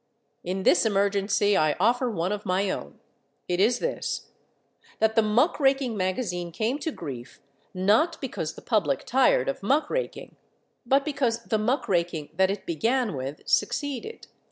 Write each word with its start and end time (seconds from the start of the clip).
In 0.43 0.63
this 0.63 0.83
emergency 0.83 1.55
I 1.55 1.75
offer 1.79 2.09
one 2.09 2.31
of 2.31 2.43
my 2.43 2.71
own. 2.71 2.99
It 3.47 3.59
is 3.59 3.77
this: 3.77 4.29
that 4.97 5.13
the 5.13 5.21
muck 5.21 5.59
raking 5.59 5.95
magazine 5.95 6.51
came 6.51 6.79
to 6.79 6.89
grief, 6.91 7.39
not 7.71 8.19
because 8.19 8.55
the 8.55 8.63
public 8.63 9.05
tired 9.05 9.47
of 9.47 9.61
muck 9.61 9.91
raking, 9.91 10.37
but 10.87 11.05
because 11.05 11.43
the 11.43 11.59
muck 11.59 11.87
raking 11.87 12.29
that 12.33 12.49
it 12.49 12.65
began 12.65 13.13
with 13.15 13.47
succeeded. 13.47 14.25